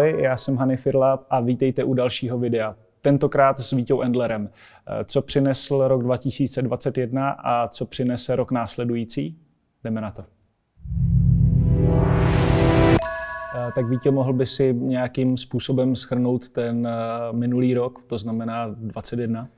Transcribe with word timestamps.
Ahoj, 0.00 0.22
já 0.22 0.36
jsem 0.36 0.56
Hany 0.56 0.76
Firla 0.76 1.26
a 1.30 1.40
vítejte 1.40 1.84
u 1.84 1.94
dalšího 1.94 2.38
videa. 2.38 2.76
Tentokrát 3.02 3.60
s 3.60 3.70
Vítou 3.70 4.00
Endlerem. 4.00 4.50
Co 5.04 5.22
přinesl 5.22 5.88
rok 5.88 6.02
2021 6.02 7.30
a 7.30 7.68
co 7.68 7.86
přinese 7.86 8.36
rok 8.36 8.50
následující? 8.50 9.38
Jdeme 9.84 10.00
na 10.00 10.10
to. 10.10 10.24
Tak 13.74 13.88
Vítě, 13.88 14.10
mohl 14.10 14.32
by 14.32 14.46
si 14.46 14.74
nějakým 14.74 15.36
způsobem 15.36 15.96
schrnout 15.96 16.48
ten 16.48 16.88
minulý 17.32 17.74
rok, 17.74 18.02
to 18.06 18.18
znamená 18.18 18.66
2021? 18.66 19.48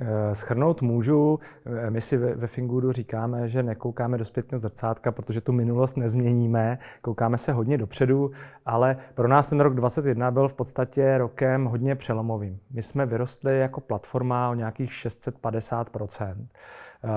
Eh, 0.00 0.34
schrnout 0.34 0.82
můžu, 0.82 1.38
eh, 1.66 1.90
my 1.90 2.00
si 2.00 2.16
ve 2.16 2.46
Fingudu 2.46 2.92
říkáme, 2.92 3.48
že 3.48 3.62
nekoukáme 3.62 4.18
do 4.18 4.24
zpětného 4.24 4.58
zrcátka, 4.58 5.12
protože 5.12 5.40
tu 5.40 5.52
minulost 5.52 5.96
nezměníme, 5.96 6.78
koukáme 7.02 7.38
se 7.38 7.52
hodně 7.52 7.78
dopředu, 7.78 8.30
ale 8.66 8.96
pro 9.14 9.28
nás 9.28 9.48
ten 9.48 9.60
rok 9.60 9.74
2021 9.74 10.30
byl 10.30 10.48
v 10.48 10.54
podstatě 10.54 11.18
rokem 11.18 11.64
hodně 11.64 11.94
přelomovým. 11.94 12.58
My 12.70 12.82
jsme 12.82 13.06
vyrostli 13.06 13.58
jako 13.58 13.80
platforma 13.80 14.50
o 14.50 14.54
nějakých 14.54 14.92
650 14.92 15.90
Eh, 15.90 16.48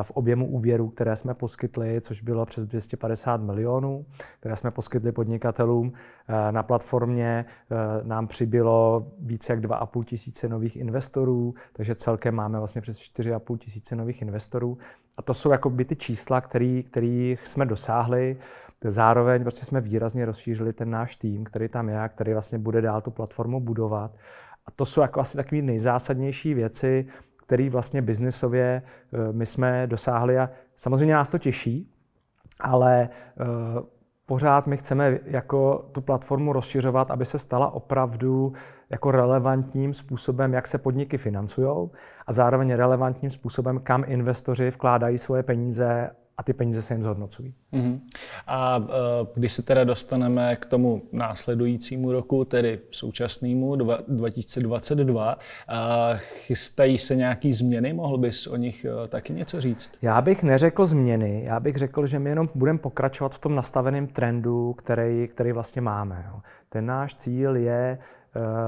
v 0.01 0.11
objemu 0.11 0.47
úvěrů, 0.47 0.89
které 0.89 1.15
jsme 1.15 1.33
poskytli, 1.33 2.01
což 2.01 2.21
bylo 2.21 2.45
přes 2.45 2.65
250 2.65 3.41
milionů, 3.41 4.05
které 4.39 4.55
jsme 4.55 4.71
poskytli 4.71 5.11
podnikatelům. 5.11 5.93
Eh, 6.27 6.51
na 6.51 6.63
platformě 6.63 7.45
eh, 7.71 7.75
nám 8.03 8.27
přibylo 8.27 9.07
více 9.19 9.53
jak 9.53 9.61
2,5 9.61 10.03
tisíce 10.03 10.49
nových 10.49 10.75
investorů, 10.75 11.53
takže 11.73 11.95
celkem 11.95 12.35
máme 12.35 12.57
vlastně 12.57 12.81
přes 12.81 12.97
4,5 12.97 13.57
tisíce 13.57 13.95
nových 13.95 14.21
investorů. 14.21 14.77
A 15.17 15.21
to 15.21 15.33
jsou 15.33 15.51
jako 15.51 15.69
by 15.69 15.85
ty 15.85 15.95
čísla, 15.95 16.41
který, 16.41 16.83
kterých 16.83 17.47
jsme 17.47 17.65
dosáhli. 17.65 18.37
Zároveň 18.83 19.41
prostě 19.41 19.65
jsme 19.65 19.81
výrazně 19.81 20.25
rozšířili 20.25 20.73
ten 20.73 20.89
náš 20.89 21.15
tým, 21.15 21.43
který 21.43 21.69
tam 21.69 21.89
je 21.89 22.09
který 22.09 22.33
vlastně 22.33 22.57
bude 22.57 22.81
dál 22.81 23.01
tu 23.01 23.11
platformu 23.11 23.59
budovat. 23.59 24.11
A 24.65 24.71
to 24.71 24.85
jsou 24.85 25.01
jako 25.01 25.19
asi 25.19 25.37
takové 25.37 25.61
nejzásadnější 25.61 26.53
věci, 26.53 27.05
který 27.51 27.69
vlastně 27.69 28.01
biznesově 28.01 28.81
eh, 29.13 29.33
my 29.33 29.45
jsme 29.45 29.87
dosáhli 29.87 30.39
a 30.39 30.49
samozřejmě 30.75 31.13
nás 31.13 31.29
to 31.29 31.37
těší, 31.37 31.93
ale 32.59 33.09
eh, 33.11 33.45
pořád 34.25 34.67
my 34.67 34.77
chceme 34.77 35.19
jako 35.23 35.89
tu 35.91 36.01
platformu 36.01 36.53
rozšiřovat, 36.53 37.11
aby 37.11 37.25
se 37.25 37.39
stala 37.39 37.73
opravdu 37.73 38.53
jako 38.89 39.11
relevantním 39.11 39.93
způsobem, 39.93 40.53
jak 40.53 40.67
se 40.67 40.77
podniky 40.77 41.17
financují 41.17 41.89
a 42.27 42.33
zároveň 42.33 42.73
relevantním 42.73 43.31
způsobem, 43.31 43.79
kam 43.79 44.03
investoři 44.07 44.69
vkládají 44.69 45.17
svoje 45.17 45.43
peníze 45.43 46.09
a 46.41 46.43
ty 46.43 46.53
peníze 46.53 46.81
se 46.81 46.93
jim 46.93 47.03
zhodnocují. 47.03 47.53
Mm-hmm. 47.73 47.99
A 48.47 48.77
uh, 48.77 48.85
když 49.35 49.53
se 49.53 49.61
teda 49.61 49.83
dostaneme 49.83 50.55
k 50.55 50.65
tomu 50.65 51.01
následujícímu 51.11 52.11
roku, 52.11 52.45
tedy 52.45 52.79
současnému 52.91 53.75
2022, 54.07 55.35
uh, 55.35 56.17
chystají 56.17 56.97
se 56.97 57.15
nějaký 57.15 57.53
změny? 57.53 57.93
Mohl 57.93 58.17
bys 58.17 58.47
o 58.47 58.55
nich 58.55 58.85
uh, 59.01 59.07
taky 59.07 59.33
něco 59.33 59.61
říct? 59.61 59.93
Já 60.01 60.21
bych 60.21 60.43
neřekl 60.43 60.85
změny, 60.85 61.43
já 61.45 61.59
bych 61.59 61.75
řekl, 61.75 62.07
že 62.07 62.19
my 62.19 62.29
jenom 62.29 62.49
budeme 62.55 62.79
pokračovat 62.79 63.35
v 63.35 63.39
tom 63.39 63.55
nastaveném 63.55 64.07
trendu, 64.07 64.73
který, 64.73 65.27
který 65.27 65.51
vlastně 65.51 65.81
máme. 65.81 66.25
Jo. 66.27 66.39
Ten 66.69 66.85
náš 66.85 67.15
cíl 67.15 67.55
je 67.55 67.97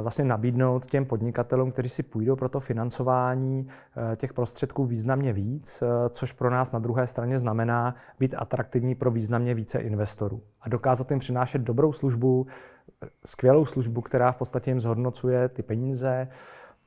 vlastně 0.01 0.25
nabídnout 0.25 0.85
těm 0.85 1.05
podnikatelům, 1.05 1.71
kteří 1.71 1.89
si 1.89 2.03
půjdou 2.03 2.35
pro 2.35 2.49
to 2.49 2.59
financování 2.59 3.67
eh, 3.67 4.15
těch 4.15 4.33
prostředků 4.33 4.85
významně 4.85 5.33
víc, 5.33 5.81
eh, 5.81 6.09
což 6.09 6.31
pro 6.31 6.49
nás 6.49 6.71
na 6.71 6.79
druhé 6.79 7.07
straně 7.07 7.39
znamená 7.39 7.95
být 8.19 8.35
atraktivní 8.37 8.95
pro 8.95 9.11
významně 9.11 9.53
více 9.53 9.79
investorů 9.79 10.41
a 10.61 10.69
dokázat 10.69 11.11
jim 11.11 11.19
přinášet 11.19 11.61
dobrou 11.61 11.93
službu, 11.93 12.47
skvělou 13.25 13.65
službu, 13.65 14.01
která 14.01 14.31
v 14.31 14.37
podstatě 14.37 14.71
jim 14.71 14.79
zhodnocuje 14.79 15.49
ty 15.49 15.63
peníze 15.63 16.27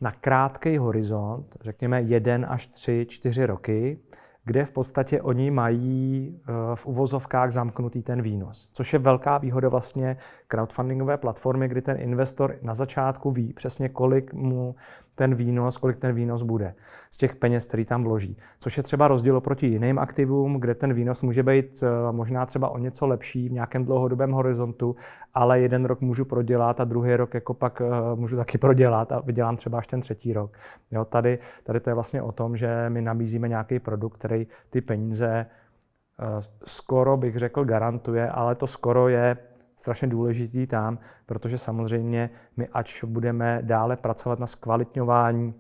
na 0.00 0.10
krátký 0.10 0.78
horizont, 0.78 1.56
řekněme 1.60 2.02
jeden 2.02 2.47
až 2.48 2.66
tři, 2.66 3.06
čtyři 3.09 3.47
roky, 3.47 3.98
kde 4.47 4.65
v 4.65 4.71
podstatě 4.71 5.23
oni 5.23 5.51
mají 5.51 6.34
eh, 6.39 6.53
v 6.75 6.87
uvozovkách 6.87 7.51
zamknutý 7.51 8.03
ten 8.03 8.23
výnos. 8.23 8.69
Což 8.73 8.93
je 8.93 8.99
velká 8.99 9.39
výhoda 9.39 9.69
vlastně 9.69 10.17
crowdfundingové 10.49 11.17
platformy, 11.17 11.69
kdy 11.69 11.83
ten 11.83 11.97
investor 12.01 12.57
na 12.62 12.75
začátku 12.75 13.31
ví 13.31 13.53
přesně, 13.53 13.89
kolik 13.89 14.34
mu 14.34 14.75
ten 15.16 15.34
výnos, 15.34 15.77
kolik 15.77 15.97
ten 15.97 16.15
výnos 16.15 16.43
bude 16.43 16.75
z 17.10 17.16
těch 17.16 17.37
peněz, 17.37 17.66
který 17.66 17.84
tam 17.84 18.04
vloží. 18.04 18.37
Což 18.59 18.77
je 18.77 18.82
třeba 18.82 19.09
rozdíl 19.09 19.37
oproti 19.37 19.66
jiným 19.66 19.99
aktivům, 19.99 20.60
kde 20.60 20.75
ten 20.75 20.93
výnos 20.94 21.22
může 21.22 21.43
být 21.43 21.82
eh, 21.82 22.12
možná 22.12 22.47
třeba 22.47 22.69
o 22.69 22.78
něco 22.78 23.06
lepší 23.06 23.49
v 23.49 23.53
nějakém 23.53 23.84
dlouhodobém 23.84 24.32
horizontu, 24.32 24.97
ale 25.34 25.60
jeden 25.60 25.84
rok 25.84 26.00
můžu 26.00 26.25
prodělat 26.25 26.81
a 26.81 26.84
druhý 26.84 27.16
rok 27.16 27.34
jako 27.34 27.54
pak 27.54 27.81
eh, 27.81 28.16
můžu 28.16 28.37
taky 28.37 28.59
prodělat 28.65 29.12
a 29.12 29.21
vydělám 29.21 29.56
třeba 29.56 29.78
až 29.78 29.87
ten 29.87 30.00
třetí 30.00 30.32
rok. 30.32 30.59
Jo, 30.91 31.04
tady, 31.04 31.38
tady 31.65 31.81
to 31.81 31.91
je 31.91 31.94
vlastně 31.94 32.22
o 32.22 32.33
tom, 32.33 32.56
že 32.56 32.87
my 32.88 33.03
nabízíme 33.03 33.48
nějaký 33.48 33.78
produkt, 33.78 34.15
který 34.15 34.47
ty 34.71 34.81
peníze 34.81 35.47
eh, 35.47 36.25
skoro 36.65 37.16
bych 37.16 37.37
řekl 37.37 37.65
garantuje, 37.65 38.31
ale 38.31 38.54
to 38.54 38.66
skoro 38.66 39.09
je 39.09 39.37
strašně 39.76 40.09
důležitý 40.09 40.66
tam, 40.66 40.98
protože 41.26 41.59
samozřejmě 41.59 42.31
my, 42.56 42.69
ač 42.69 43.04
budeme 43.04 43.59
dále 43.62 43.97
pracovat 43.97 44.38
na 44.38 44.47
zkvalitňování 44.47 45.54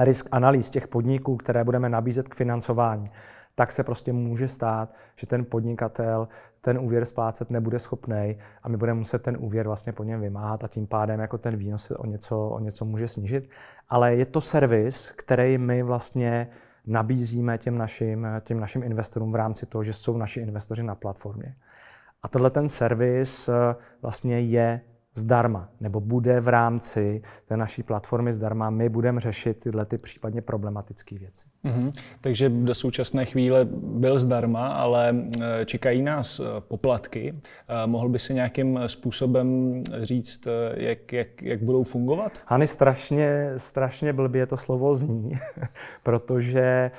risk 0.00 0.28
analýz 0.32 0.70
těch 0.70 0.88
podniků, 0.88 1.36
které 1.36 1.64
budeme 1.64 1.88
nabízet 1.88 2.28
k 2.28 2.34
financování, 2.34 3.06
tak 3.54 3.72
se 3.72 3.84
prostě 3.84 4.12
může 4.12 4.48
stát, 4.48 4.94
že 5.16 5.26
ten 5.26 5.44
podnikatel 5.44 6.28
ten 6.64 6.78
úvěr 6.78 7.04
splácet 7.04 7.50
nebude 7.50 7.78
schopný 7.78 8.36
a 8.62 8.68
my 8.68 8.76
budeme 8.76 8.98
muset 8.98 9.22
ten 9.22 9.36
úvěr 9.40 9.66
vlastně 9.66 9.92
po 9.92 10.04
něm 10.04 10.20
vymáhat 10.20 10.64
a 10.64 10.68
tím 10.68 10.86
pádem 10.86 11.20
jako 11.20 11.38
ten 11.38 11.56
výnos 11.56 11.84
se 11.84 11.96
o 11.96 12.06
něco, 12.06 12.48
o 12.48 12.58
něco 12.58 12.84
může 12.84 13.08
snížit. 13.08 13.50
Ale 13.88 14.14
je 14.14 14.26
to 14.26 14.40
servis, 14.40 15.10
který 15.10 15.58
my 15.58 15.82
vlastně 15.82 16.48
nabízíme 16.86 17.58
těm 17.58 17.78
našim, 17.78 18.26
těm 18.40 18.60
našim 18.60 18.82
investorům 18.82 19.32
v 19.32 19.34
rámci 19.34 19.66
toho, 19.66 19.84
že 19.84 19.92
jsou 19.92 20.16
naši 20.16 20.40
investoři 20.40 20.82
na 20.82 20.94
platformě. 20.94 21.54
A 22.24 22.28
tenhle 22.28 22.50
ten 22.50 22.68
servis 22.68 23.48
eh, 23.48 23.52
vlastně 24.02 24.40
je 24.40 24.80
zdarma, 25.14 25.68
nebo 25.80 26.00
bude 26.00 26.40
v 26.40 26.48
rámci 26.48 27.22
té 27.46 27.56
naší 27.56 27.82
platformy 27.82 28.32
zdarma. 28.32 28.70
My 28.70 28.88
budeme 28.88 29.20
řešit 29.20 29.62
tyhle 29.62 29.84
ty 29.86 29.98
případně 29.98 30.42
problematické 30.42 31.18
věci. 31.18 31.53
Mm-hmm. 31.64 31.92
Takže 32.20 32.48
do 32.48 32.74
současné 32.74 33.24
chvíle 33.24 33.64
byl 33.72 34.18
zdarma, 34.18 34.68
ale 34.68 35.14
eh, 35.40 35.64
čekají 35.64 36.02
nás 36.02 36.40
eh, 36.40 36.44
poplatky. 36.60 37.34
Eh, 37.68 37.86
mohl 37.86 38.08
by 38.08 38.18
se 38.18 38.32
nějakým 38.32 38.80
způsobem 38.86 39.82
říct, 40.02 40.46
jak, 40.74 41.12
jak, 41.12 41.42
jak 41.42 41.62
budou 41.62 41.82
fungovat? 41.82 42.42
Hany, 42.46 42.66
strašně, 42.66 43.52
strašně 43.56 44.12
blbě 44.12 44.46
to 44.46 44.56
slovo 44.56 44.94
zní, 44.94 45.32
protože 46.02 46.90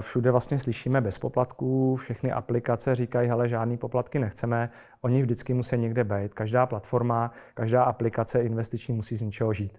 všude 0.00 0.30
vlastně 0.30 0.58
slyšíme 0.58 1.00
bez 1.00 1.18
poplatků, 1.18 1.96
všechny 1.96 2.32
aplikace 2.32 2.94
říkají, 2.94 3.28
hele, 3.28 3.48
žádný 3.48 3.76
poplatky 3.76 4.18
nechceme, 4.18 4.70
oni 5.00 5.22
vždycky 5.22 5.54
musí 5.54 5.78
někde 5.78 6.04
být. 6.04 6.34
Každá 6.34 6.66
platforma, 6.66 7.32
každá 7.54 7.82
aplikace 7.82 8.42
investiční 8.42 8.94
musí 8.94 9.16
z 9.16 9.22
něčeho 9.22 9.52
žít. 9.52 9.78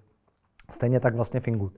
Stejně 0.70 1.00
tak 1.00 1.16
vlastně 1.16 1.40
Fingood. 1.40 1.74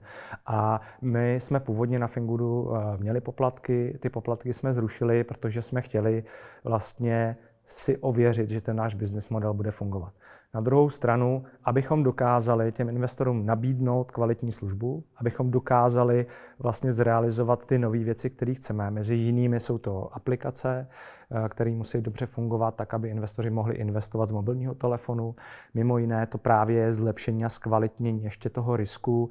A 0.46 0.80
my 1.02 1.34
jsme 1.34 1.60
původně 1.60 1.98
na 1.98 2.06
Fingoodu 2.06 2.76
eh, 2.76 2.98
měli 2.98 3.20
poplatky, 3.20 3.98
ty 4.00 4.10
poplatky 4.10 4.52
jsme 4.52 4.72
zrušili, 4.72 5.24
protože 5.24 5.62
jsme 5.62 5.82
chtěli 5.82 6.24
vlastně 6.64 7.36
si 7.66 7.98
ověřit, 7.98 8.48
že 8.48 8.60
ten 8.60 8.76
náš 8.76 8.94
business 8.94 9.30
model 9.30 9.54
bude 9.54 9.70
fungovat. 9.70 10.12
Na 10.54 10.60
druhou 10.60 10.90
stranu, 10.90 11.44
abychom 11.64 12.02
dokázali 12.02 12.72
těm 12.72 12.88
investorům 12.88 13.46
nabídnout 13.46 14.10
kvalitní 14.10 14.52
službu, 14.52 15.04
abychom 15.16 15.50
dokázali 15.50 16.26
vlastně 16.58 16.92
zrealizovat 16.92 17.66
ty 17.66 17.78
nové 17.78 17.98
věci, 17.98 18.30
které 18.30 18.54
chceme. 18.54 18.90
Mezi 18.90 19.14
jinými 19.14 19.60
jsou 19.60 19.78
to 19.78 20.14
aplikace, 20.14 20.88
eh, 21.30 21.48
které 21.48 21.70
musí 21.70 22.00
dobře 22.00 22.26
fungovat 22.26 22.74
tak, 22.74 22.94
aby 22.94 23.08
investoři 23.08 23.50
mohli 23.50 23.74
investovat 23.74 24.28
z 24.28 24.32
mobilního 24.32 24.74
telefonu. 24.74 25.34
Mimo 25.74 25.98
jiné 25.98 26.26
to 26.26 26.38
právě 26.38 26.76
je 26.76 26.92
zlepšení 26.92 27.44
a 27.44 27.48
zkvalitnění 27.48 28.24
ještě 28.24 28.50
toho 28.50 28.76
risku, 28.76 29.30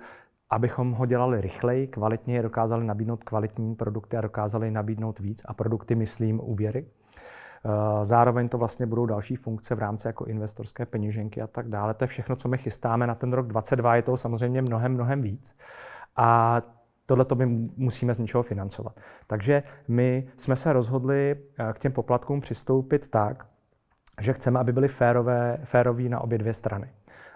abychom 0.49 0.91
ho 0.91 1.05
dělali 1.05 1.41
rychleji, 1.41 1.87
kvalitně, 1.87 2.41
dokázali 2.41 2.85
nabídnout 2.85 3.23
kvalitní 3.23 3.75
produkty 3.75 4.17
a 4.17 4.21
dokázali 4.21 4.71
nabídnout 4.71 5.19
víc. 5.19 5.41
A 5.45 5.53
produkty 5.53 5.95
myslím 5.95 6.39
úvěry, 6.43 6.85
zároveň 8.01 8.49
to 8.49 8.57
vlastně 8.57 8.85
budou 8.85 9.05
další 9.05 9.35
funkce 9.35 9.75
v 9.75 9.79
rámci 9.79 10.07
jako 10.07 10.25
investorské 10.25 10.85
peněženky 10.85 11.41
a 11.41 11.47
tak 11.47 11.69
dále. 11.69 11.93
To 11.93 12.03
je 12.03 12.07
všechno, 12.07 12.35
co 12.35 12.47
my 12.47 12.57
chystáme 12.57 13.07
na 13.07 13.15
ten 13.15 13.33
rok 13.33 13.47
2022, 13.47 13.95
je 13.95 14.01
to 14.01 14.17
samozřejmě 14.17 14.61
mnohem, 14.61 14.93
mnohem 14.93 15.21
víc. 15.21 15.55
A 16.15 16.61
tohle 17.05 17.25
to 17.25 17.35
my 17.35 17.45
musíme 17.77 18.13
z 18.13 18.17
něčeho 18.17 18.43
financovat. 18.43 18.99
Takže 19.27 19.63
my 19.87 20.27
jsme 20.37 20.55
se 20.55 20.73
rozhodli 20.73 21.35
eh, 21.59 21.73
k 21.73 21.79
těm 21.79 21.91
poplatkům 21.91 22.41
přistoupit 22.41 23.07
tak, 23.07 23.45
že 24.21 24.33
chceme, 24.33 24.59
aby 24.59 24.73
byly 24.73 24.87
férové, 24.87 25.57
féroví 25.63 26.09
na 26.09 26.21
obě 26.21 26.37
dvě 26.37 26.53
strany. 26.53 26.91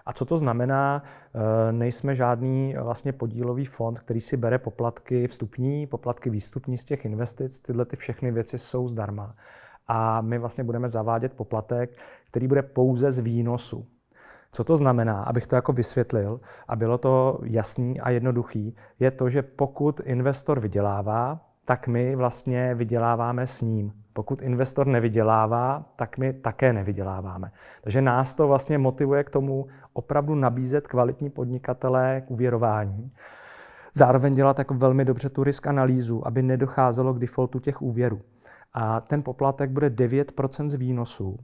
A 0.06 0.14
co 0.14 0.26
to 0.26 0.38
znamená? 0.38 1.04
Eh, 1.36 1.72
nejsme 1.72 2.16
žádný 2.16 2.76
vlastně 2.82 3.14
podílový 3.14 3.66
fond, 3.66 4.00
který 4.00 4.22
si 4.22 4.38
bere 4.38 4.60
poplatky 4.60 5.28
vstupní, 5.28 5.88
poplatky 5.88 6.30
výstupní 6.30 6.78
z 6.78 6.84
těch 6.84 7.06
investic. 7.06 7.60
Tyhle 7.60 7.86
ty 7.86 7.96
všechny 7.96 8.32
věci 8.32 8.58
jsou 8.58 8.88
zdarma 8.88 9.36
a 9.88 10.22
my 10.22 10.38
vlastně 10.38 10.64
budeme 10.64 10.90
zavádět 10.90 11.34
poplatek, 11.34 11.98
který 12.28 12.48
bude 12.48 12.62
pouze 12.62 13.12
z 13.12 13.20
výnosu. 13.20 13.86
Co 14.52 14.64
to 14.64 14.78
znamená, 14.78 15.24
abych 15.24 15.48
to 15.48 15.56
jako 15.56 15.74
vysvětlil 15.74 16.40
a 16.68 16.76
bylo 16.76 16.98
to 16.98 17.40
jasný 17.44 18.00
a 18.00 18.10
jednoduchý, 18.10 18.76
je 19.00 19.12
to, 19.12 19.30
že 19.30 19.42
pokud 19.42 20.02
investor 20.04 20.60
vydělává, 20.60 21.40
tak 21.66 21.88
my 21.88 22.16
vlastně 22.16 22.76
vyděláváme 22.76 23.48
s 23.48 23.62
ním. 23.62 23.94
Pokud 24.14 24.42
investor 24.42 24.88
nevydělává, 24.88 25.94
tak 25.96 26.18
my 26.18 26.34
také 26.34 26.74
nevyděláváme. 26.74 27.52
Takže 27.82 28.02
nás 28.02 28.34
to 28.34 28.48
vlastně 28.48 28.78
motivuje 28.78 29.24
k 29.24 29.30
tomu 29.30 29.68
opravdu 29.94 30.36
nabízet 30.36 30.88
kvalitní 30.88 31.30
podnikatelé 31.30 32.22
k 32.28 32.32
uvěrování. 32.32 33.12
Zároveň 33.94 34.36
dělat 34.36 34.60
jako 34.60 34.74
velmi 34.74 35.06
dobře 35.06 35.30
tu 35.30 35.44
risk 35.44 35.68
analýzu, 35.68 36.28
aby 36.28 36.42
nedocházelo 36.42 37.14
k 37.14 37.20
defaultu 37.20 37.60
těch 37.60 37.82
úvěrů. 37.82 38.22
A 38.78 39.02
ten 39.02 39.24
poplatek 39.24 39.70
bude 39.70 39.90
9% 39.90 40.70
z 40.70 40.74
výnosu, 40.74 41.38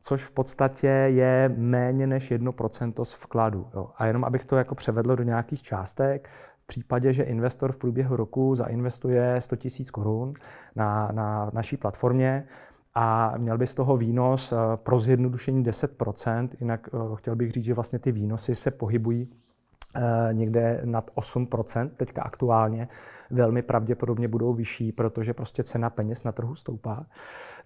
což 0.00 0.24
v 0.24 0.30
podstatě 0.30 0.86
je 0.86 1.54
méně 1.56 2.06
než 2.06 2.32
1% 2.32 3.04
z 3.04 3.14
vkladu. 3.14 3.66
Jo. 3.74 3.90
A 3.96 4.06
jenom 4.06 4.24
abych 4.24 4.44
to 4.44 4.56
jako 4.56 4.74
převedl 4.74 5.16
do 5.16 5.22
nějakých 5.22 5.62
částek, 5.62 6.28
v 6.62 6.66
případě, 6.66 7.12
že 7.12 7.22
investor 7.22 7.72
v 7.72 7.76
průběhu 7.76 8.16
roku 8.16 8.54
zainvestuje 8.54 9.40
100 9.40 9.56
000 9.64 9.90
korun 9.92 10.34
na, 10.76 11.10
na 11.12 11.50
naší 11.54 11.76
platformě, 11.76 12.46
a 12.94 13.34
měl 13.38 13.58
by 13.58 13.66
z 13.66 13.74
toho 13.74 13.96
výnos 13.96 14.52
eh, 14.52 14.56
pro 14.76 14.98
zjednodušení 14.98 15.64
10%, 15.64 16.48
jinak 16.60 16.88
eh, 16.94 16.98
chtěl 17.14 17.36
bych 17.36 17.50
říct, 17.50 17.64
že 17.64 17.74
vlastně 17.74 17.98
ty 17.98 18.12
výnosy 18.12 18.54
se 18.54 18.70
pohybují 18.70 19.28
někde 20.32 20.80
nad 20.84 21.10
8%, 21.14 21.90
teďka 21.96 22.22
aktuálně, 22.22 22.88
velmi 23.30 23.62
pravděpodobně 23.62 24.28
budou 24.28 24.52
vyšší, 24.52 24.92
protože 24.92 25.34
prostě 25.34 25.62
cena 25.62 25.90
peněz 25.90 26.24
na 26.24 26.32
trhu 26.32 26.54
stoupá. 26.54 27.06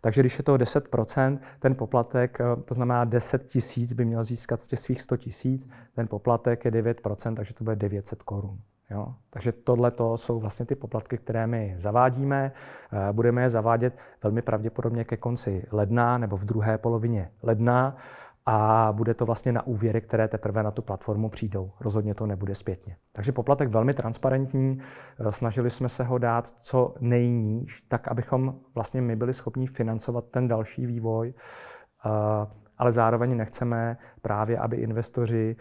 Takže 0.00 0.22
když 0.22 0.38
je 0.38 0.44
to 0.44 0.54
10%, 0.54 1.38
ten 1.58 1.74
poplatek, 1.74 2.38
to 2.64 2.74
znamená 2.74 3.04
10 3.04 3.44
tisíc 3.44 3.92
by 3.92 4.04
měl 4.04 4.24
získat 4.24 4.60
z 4.60 4.66
těch 4.66 4.78
svých 4.78 5.02
100 5.02 5.16
tisíc, 5.16 5.68
ten 5.94 6.08
poplatek 6.08 6.64
je 6.64 6.70
9%, 6.70 7.34
takže 7.34 7.54
to 7.54 7.64
bude 7.64 7.76
900 7.76 8.22
korun. 8.22 8.58
Jo? 8.90 9.14
Takže 9.30 9.52
tohle 9.52 9.92
jsou 10.16 10.40
vlastně 10.40 10.66
ty 10.66 10.74
poplatky, 10.74 11.18
které 11.18 11.46
my 11.46 11.74
zavádíme. 11.76 12.52
Eh, 12.92 13.12
budeme 13.12 13.42
je 13.42 13.50
zavádět 13.50 13.98
velmi 14.22 14.42
pravděpodobně 14.42 15.04
ke 15.04 15.16
konci 15.16 15.66
ledna 15.72 16.18
nebo 16.18 16.36
v 16.36 16.44
druhé 16.44 16.78
polovině 16.78 17.30
ledna 17.42 17.96
a 18.50 18.92
bude 18.92 19.14
to 19.14 19.26
vlastně 19.26 19.52
na 19.52 19.66
úvěry, 19.66 20.00
které 20.00 20.28
teprve 20.28 20.62
na 20.62 20.70
tu 20.70 20.82
platformu 20.82 21.28
přijdou. 21.28 21.70
Rozhodně 21.80 22.14
to 22.14 22.26
nebude 22.26 22.54
zpětně. 22.54 22.96
Takže 23.12 23.32
poplatek 23.32 23.68
velmi 23.68 23.94
transparentní. 23.94 24.78
Eh, 25.20 25.32
snažili 25.32 25.70
jsme 25.70 25.88
se 25.88 26.04
ho 26.04 26.18
dát 26.18 26.46
co 26.60 26.94
nejníž, 27.00 27.82
tak 27.88 28.08
abychom 28.08 28.54
vlastně 28.74 29.00
my 29.00 29.16
byli 29.16 29.34
schopni 29.34 29.66
financovat 29.66 30.24
ten 30.30 30.48
další 30.48 30.86
vývoj 30.86 31.34
eh, 32.06 32.46
ale 32.78 32.92
zároveň 32.92 33.36
nechceme 33.36 33.96
právě, 34.22 34.58
aby 34.58 34.76
investoři 34.76 35.56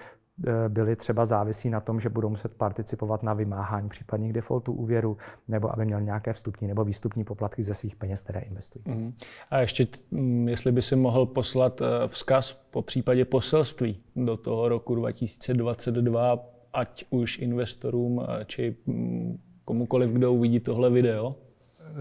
byli 0.67 0.95
třeba 0.95 1.25
závisí 1.25 1.69
na 1.69 1.79
tom, 1.79 1.99
že 1.99 2.09
budou 2.09 2.29
muset 2.29 2.53
participovat 2.53 3.23
na 3.23 3.33
vymáhání 3.33 3.89
případných 3.89 4.33
defaultů 4.33 4.73
úvěru, 4.73 5.17
nebo 5.47 5.73
aby 5.73 5.85
měl 5.85 6.01
nějaké 6.01 6.33
vstupní 6.33 6.67
nebo 6.67 6.83
výstupní 6.83 7.23
poplatky 7.23 7.63
ze 7.63 7.73
svých 7.73 7.95
peněz, 7.95 8.23
které 8.23 8.39
investují. 8.39 8.83
Mm. 8.87 9.13
A 9.51 9.59
ještě, 9.59 9.87
mm, 10.11 10.49
jestli 10.49 10.71
by 10.71 10.81
si 10.81 10.95
mohl 10.95 11.25
poslat 11.25 11.81
eh, 11.81 12.07
vzkaz 12.07 12.51
po 12.71 12.81
případě 12.81 13.25
poselství 13.25 13.99
do 14.15 14.37
toho 14.37 14.69
roku 14.69 14.95
2022, 14.95 16.39
ať 16.73 17.05
už 17.09 17.39
investorům, 17.39 18.21
eh, 18.21 18.45
či 18.45 18.75
mm, 18.85 19.39
komukoliv, 19.65 20.09
kdo 20.09 20.33
uvidí 20.33 20.59
tohle 20.59 20.89
video? 20.89 21.35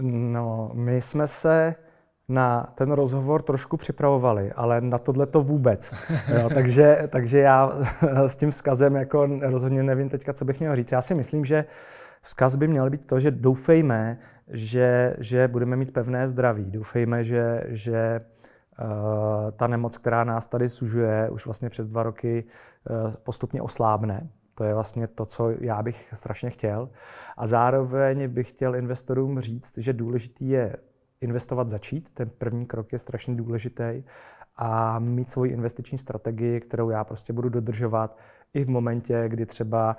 No, 0.01 0.71
my 0.73 1.01
jsme 1.01 1.27
se 1.27 1.75
na 2.29 2.73
ten 2.75 2.91
rozhovor 2.91 3.41
trošku 3.41 3.77
připravovali, 3.77 4.51
ale 4.51 4.81
na 4.81 4.97
tohle 4.97 5.25
to 5.25 5.41
vůbec. 5.41 5.95
Jo, 6.39 6.49
takže, 6.53 7.07
takže 7.09 7.39
já 7.39 7.71
s 8.03 8.35
tím 8.35 8.51
vzkazem 8.51 8.95
jako 8.95 9.27
rozhodně 9.41 9.83
nevím 9.83 10.09
teďka, 10.09 10.33
co 10.33 10.45
bych 10.45 10.59
měl 10.59 10.75
říct. 10.75 10.91
Já 10.91 11.01
si 11.01 11.15
myslím, 11.15 11.45
že 11.45 11.65
vzkaz 12.21 12.55
by 12.55 12.67
měl 12.67 12.89
být 12.89 13.07
to, 13.07 13.19
že 13.19 13.31
doufejme, 13.31 14.17
že, 14.47 15.15
že 15.19 15.47
budeme 15.47 15.75
mít 15.75 15.93
pevné 15.93 16.27
zdraví. 16.27 16.71
Doufejme, 16.71 17.23
že, 17.23 17.63
že 17.67 18.21
uh, 18.79 19.51
ta 19.51 19.67
nemoc, 19.67 19.97
která 19.97 20.23
nás 20.23 20.47
tady 20.47 20.69
sužuje 20.69 21.29
už 21.29 21.45
vlastně 21.45 21.69
přes 21.69 21.87
dva 21.87 22.03
roky, 22.03 22.43
uh, 22.89 23.11
postupně 23.23 23.61
oslábne. 23.61 24.29
To 24.55 24.63
je 24.63 24.73
vlastně 24.73 25.07
to, 25.07 25.25
co 25.25 25.49
já 25.59 25.83
bych 25.83 26.07
strašně 26.13 26.49
chtěl. 26.49 26.89
A 27.37 27.47
zároveň 27.47 28.27
bych 28.27 28.49
chtěl 28.49 28.75
investorům 28.75 29.39
říct, 29.39 29.77
že 29.77 29.93
důležitý 29.93 30.49
je 30.49 30.75
investovat 31.21 31.69
začít. 31.69 32.09
Ten 32.13 32.29
první 32.37 32.65
krok 32.65 32.93
je 32.93 32.99
strašně 32.99 33.35
důležitý 33.35 34.03
a 34.55 34.99
mít 34.99 35.31
svoji 35.31 35.51
investiční 35.51 35.97
strategii, 35.97 36.59
kterou 36.59 36.89
já 36.89 37.03
prostě 37.03 37.33
budu 37.33 37.49
dodržovat 37.49 38.17
i 38.53 38.63
v 38.63 38.69
momentě, 38.69 39.23
kdy 39.27 39.45
třeba 39.45 39.97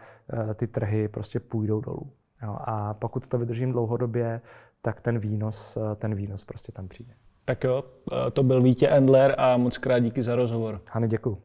eh, 0.50 0.54
ty 0.54 0.66
trhy 0.66 1.08
prostě 1.08 1.40
půjdou 1.40 1.80
dolů. 1.80 2.10
Jo, 2.42 2.56
a 2.60 2.94
pokud 2.94 3.26
to 3.26 3.38
vydržím 3.38 3.72
dlouhodobě, 3.72 4.40
tak 4.82 5.00
ten 5.00 5.18
výnos, 5.18 5.76
eh, 5.76 5.94
ten 5.94 6.14
výnos 6.14 6.44
prostě 6.44 6.72
tam 6.72 6.88
přijde. 6.88 7.14
Tak 7.44 7.64
jo, 7.64 7.84
eh, 8.12 8.30
to 8.30 8.42
byl 8.42 8.62
Vítě 8.62 8.88
Endler 8.88 9.34
a 9.38 9.56
moc 9.56 9.78
krát 9.78 9.98
díky 9.98 10.22
za 10.22 10.36
rozhovor. 10.36 10.80
Hany, 10.90 11.08
děkuji. 11.08 11.42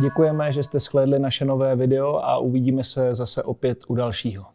Děkujeme, 0.00 0.52
že 0.52 0.62
jste 0.62 0.80
shlédli 0.80 1.18
naše 1.18 1.44
nové 1.44 1.76
video 1.76 2.16
a 2.16 2.38
uvidíme 2.38 2.84
se 2.84 3.14
zase 3.14 3.42
opět 3.42 3.78
u 3.88 3.94
dalšího. 3.94 4.53